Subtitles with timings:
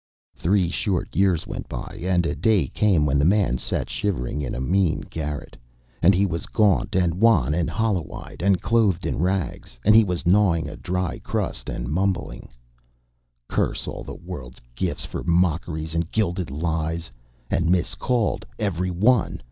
[0.33, 4.55] Three short years went by, and a day came when the man sat shivering in
[4.55, 5.55] a mean garret;
[6.01, 10.03] and he was gaunt and wan and hollow eyed, and clothed in rags; and he
[10.03, 12.49] was gnawing a dry crust and mumbling:
[13.47, 17.11] "Curse all the world's gifts, for mockeries and gilded lies!
[17.51, 19.39] And miscalled, every one.